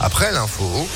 [0.00, 0.88] après l'info.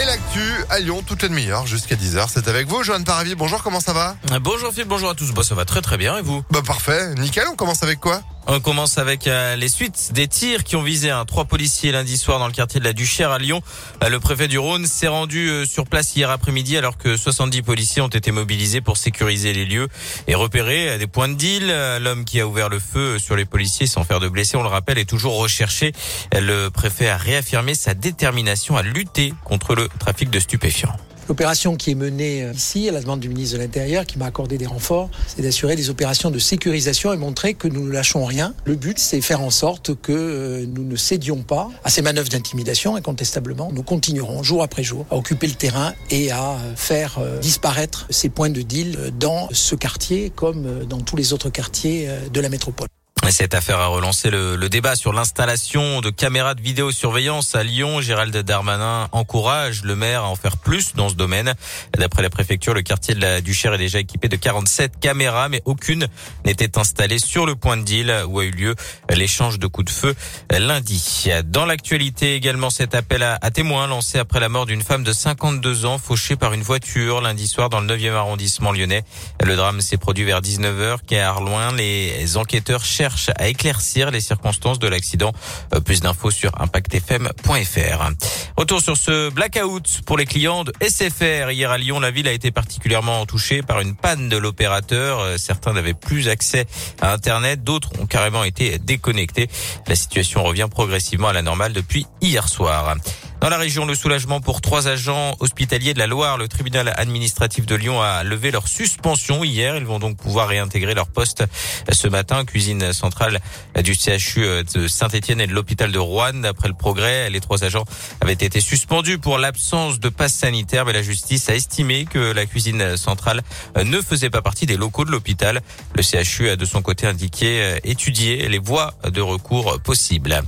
[0.00, 2.26] Et l'actu à Lyon, toutes les demi-heures jusqu'à 10h.
[2.32, 3.34] C'est avec vous, Joanne Paravi.
[3.34, 4.16] Bonjour, comment ça va?
[4.40, 5.32] Bonjour Philippe, bonjour à tous.
[5.32, 6.42] Bah, ça va très très bien et vous?
[6.50, 7.44] Bah parfait, nickel.
[7.52, 8.22] On commence avec quoi?
[8.48, 12.18] On commence avec euh, les suites des tirs qui ont visé un trois policiers lundi
[12.18, 13.62] soir dans le quartier de la Duchère à Lyon.
[14.02, 17.62] Euh, le préfet du Rhône s'est rendu euh, sur place hier après-midi alors que 70
[17.62, 19.86] policiers ont été mobilisés pour sécuriser les lieux
[20.26, 21.72] et repérer des points de deal.
[22.00, 24.68] L'homme qui a ouvert le feu sur les policiers sans faire de blessés, on le
[24.68, 25.92] rappelle, est toujours recherché.
[26.32, 30.96] Le préfet a réaffirmé sa détermination à lutter contre le trafic de stupéfiants.
[31.28, 34.26] L'opération qui est menée euh, ici, à la demande du ministre de l'Intérieur, qui m'a
[34.26, 38.24] accordé des renforts, c'est d'assurer des opérations de sécurisation et montrer que nous ne lâchons
[38.24, 38.54] rien.
[38.64, 42.28] Le but, c'est faire en sorte que euh, nous ne cédions pas à ces manœuvres
[42.28, 43.70] d'intimidation, incontestablement.
[43.72, 48.28] Nous continuerons jour après jour à occuper le terrain et à euh, faire disparaître ces
[48.28, 52.88] points de deal dans ce quartier comme dans tous les autres quartiers de la métropole.
[53.30, 58.02] Cette affaire a relancé le, le débat sur l'installation de caméras de vidéosurveillance à Lyon.
[58.02, 61.54] Gérald Darmanin encourage le maire à en faire plus dans ce domaine.
[61.96, 65.62] D'après la préfecture, le quartier de la Duchère est déjà équipé de 47 caméras, mais
[65.64, 66.08] aucune
[66.44, 68.74] n'était installée sur le point de deal où a eu lieu
[69.08, 70.14] l'échange de coups de feu
[70.50, 71.30] lundi.
[71.44, 75.12] Dans l'actualité également, cet appel à, à témoins lancé après la mort d'une femme de
[75.12, 79.04] 52 ans fauchée par une voiture lundi soir dans le 9e arrondissement lyonnais.
[79.42, 84.78] Le drame s'est produit vers 19h car loin les enquêteurs cherchent à éclaircir les circonstances
[84.78, 85.32] de l'accident.
[85.74, 88.10] Euh, plus d'infos sur impactfm.fr.
[88.56, 91.50] Retour sur ce blackout pour les clients de SFR.
[91.50, 95.20] Hier à Lyon, la ville a été particulièrement touchée par une panne de l'opérateur.
[95.20, 96.66] Euh, certains n'avaient plus accès
[97.00, 99.48] à Internet, d'autres ont carrément été déconnectés.
[99.86, 102.94] La situation revient progressivement à la normale depuis hier soir.
[103.42, 106.38] Dans la région, le soulagement pour trois agents hospitaliers de la Loire.
[106.38, 109.76] Le tribunal administratif de Lyon a levé leur suspension hier.
[109.76, 111.42] Ils vont donc pouvoir réintégrer leur poste
[111.90, 112.44] ce matin.
[112.44, 113.40] Cuisine centrale
[113.82, 116.34] du CHU de Saint-Etienne et de l'hôpital de Rouen.
[116.34, 117.84] D'après le progrès, les trois agents
[118.20, 122.46] avaient été suspendus pour l'absence de passe sanitaire, mais la justice a estimé que la
[122.46, 123.42] cuisine centrale
[123.74, 125.62] ne faisait pas partie des locaux de l'hôpital.
[125.96, 130.40] Le CHU a de son côté indiqué étudier les voies de recours possibles.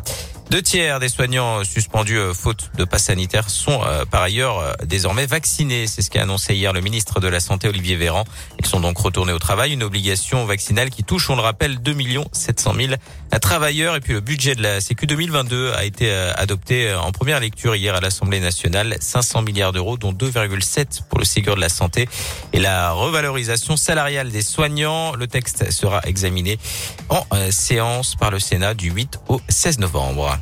[0.54, 4.72] Deux tiers des soignants suspendus euh, faute de passe sanitaire sont euh, par ailleurs euh,
[4.84, 5.88] désormais vaccinés.
[5.88, 8.22] C'est ce qu'a annoncé hier le ministre de la Santé Olivier Véran.
[8.60, 11.96] Ils sont donc retournés au travail, une obligation vaccinale qui touche, on le rappelle, 2
[12.30, 12.92] 700 000
[13.40, 13.96] travailleurs.
[13.96, 17.96] Et puis le budget de la Sécu 2022 a été adopté en première lecture hier
[17.96, 18.96] à l'Assemblée nationale.
[19.00, 22.08] 500 milliards d'euros, dont 2,7 pour le Ségur de la santé
[22.52, 25.16] et la revalorisation salariale des soignants.
[25.16, 26.60] Le texte sera examiné
[27.08, 30.38] en séance par le Sénat du 8 au 16 novembre.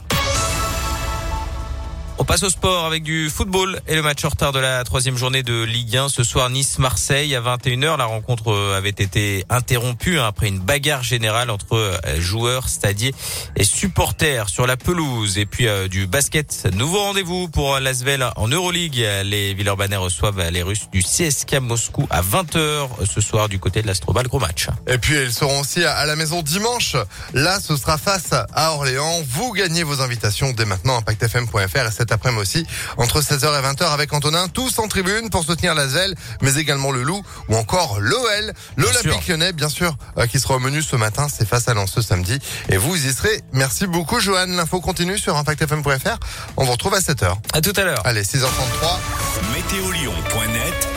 [2.22, 5.16] On passe au sport avec du football et le match en retard de la troisième
[5.16, 6.08] journée de Ligue 1.
[6.08, 7.98] Ce soir, Nice-Marseille à 21h.
[7.98, 13.12] La rencontre euh, avait été interrompue hein, après une bagarre générale entre euh, joueurs, stadiers
[13.56, 15.36] et supporters sur la pelouse.
[15.36, 16.68] Et puis euh, du basket.
[16.76, 19.04] Nouveau rendez-vous pour l'Asvel en Euroleague.
[19.24, 23.88] Les Villeurbanais reçoivent les Russes du CSK Moscou à 20h ce soir du côté de
[23.88, 24.28] l'Astrobal.
[24.28, 24.68] Gros match.
[24.86, 26.94] Et puis ils seront aussi à la maison dimanche.
[27.34, 29.22] Là, ce sera face à Orléans.
[29.28, 32.66] Vous gagnez vos invitations dès maintenant impactfm.fr et cet après-midi aussi
[32.98, 36.90] entre 16h et 20h avec Antonin, tous en tribune pour soutenir la ZEL, mais également
[36.90, 40.96] le Loup ou encore l'OL, l'Olympique Lyonnais bien sûr, euh, qui sera au menu ce
[40.96, 43.40] matin, c'est face à Lens ce samedi et vous y serez.
[43.52, 46.18] Merci beaucoup Johan, l'info continue sur impactfm.fr.
[46.56, 47.36] On vous retrouve à 7h.
[47.54, 48.02] À tout à l'heure.
[48.04, 48.46] Allez, 6h33.
[49.54, 50.88] Météolion.net